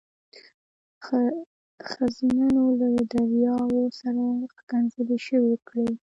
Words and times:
ښځمنو 1.89 2.63
له 2.79 2.87
دریاو 3.13 3.75
سره 3.99 4.23
ښکنځلې 4.55 5.17
شروع 5.25 5.57
کړې. 5.67 5.89